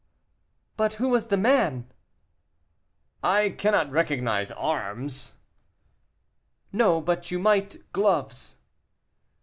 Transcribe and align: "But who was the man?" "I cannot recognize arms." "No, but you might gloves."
"But 0.77 0.95
who 0.95 1.09
was 1.09 1.27
the 1.27 1.37
man?" 1.37 1.91
"I 3.21 3.51
cannot 3.51 3.91
recognize 3.91 4.51
arms." 4.51 5.35
"No, 6.73 6.99
but 6.99 7.29
you 7.29 7.37
might 7.37 7.77
gloves." 7.93 8.57